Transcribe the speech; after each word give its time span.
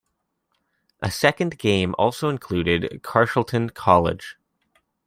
A 1.03 1.11
second 1.11 1.59
game 1.59 1.93
also 1.95 2.27
included 2.29 3.01
Carshalton 3.03 3.69
College. 3.75 4.35